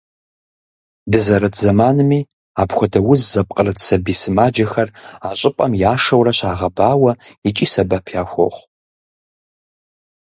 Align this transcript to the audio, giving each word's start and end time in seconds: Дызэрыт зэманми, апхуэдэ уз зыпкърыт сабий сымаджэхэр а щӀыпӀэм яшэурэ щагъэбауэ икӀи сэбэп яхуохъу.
Дызэрыт 1.11 1.55
зэманми, 1.61 2.19
апхуэдэ 2.61 2.99
уз 3.11 3.21
зыпкърыт 3.31 3.77
сабий 3.87 4.17
сымаджэхэр 4.21 4.89
а 5.27 5.29
щӀыпӀэм 5.39 5.71
яшэурэ 5.91 6.31
щагъэбауэ 6.37 7.11
икӀи 7.47 7.67
сэбэп 7.73 8.05
яхуохъу. 8.21 8.65